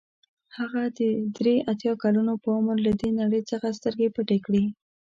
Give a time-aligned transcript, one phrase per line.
[0.57, 0.99] هغه د
[1.37, 4.63] درې اتیا کلونو په عمر له دې نړۍ څخه سترګې پټې کړې.